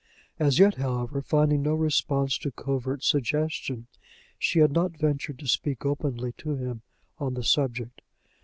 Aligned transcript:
As 0.39 0.57
yet, 0.57 0.77
however, 0.77 1.21
finding 1.21 1.61
no 1.61 1.75
response 1.75 2.35
to 2.39 2.49
covert 2.51 3.03
suggestion, 3.03 3.85
she 4.39 4.57
had 4.57 4.71
not 4.71 4.97
ventured 4.97 5.37
to 5.37 5.47
speak 5.47 5.85
openly 5.85 6.31
to 6.39 6.55
him 6.55 6.81
on 7.19 7.35
the 7.35 7.43
subject. 7.43 8.01